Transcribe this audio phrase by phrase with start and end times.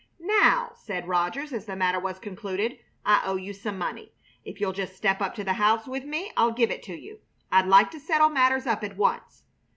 [0.41, 4.13] "Now," said Rogers, as the matter was concluded, "I owe you some money.
[4.43, 7.19] If you'll just step up to the house with me I'll give it to you.
[7.51, 9.43] I'd like to settle matters up at once."